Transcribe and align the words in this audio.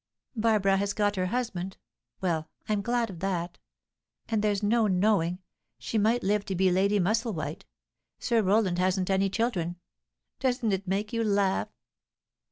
Barbara 0.35 0.77
has 0.77 0.93
got 0.93 1.15
her 1.15 1.27
husband; 1.27 1.77
well, 2.21 2.49
I'm 2.67 2.81
glad 2.81 3.11
of 3.11 3.19
that. 3.19 3.59
And 4.29 4.41
there's 4.41 4.63
no 4.63 4.87
knowing; 4.87 5.43
she 5.77 5.99
might 5.99 6.23
live 6.23 6.43
to 6.45 6.55
be 6.55 6.71
Lady 6.71 6.99
Musselwhite. 6.99 7.65
Sir 8.17 8.41
Roland 8.41 8.79
hasn't 8.79 9.11
any 9.11 9.29
children. 9.29 9.75
Doesn't 10.39 10.71
it 10.71 10.87
make 10.87 11.13
you 11.13 11.23
laugh?" 11.23 11.67